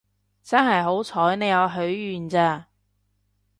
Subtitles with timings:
[0.41, 2.69] 真係好彩你有許願咋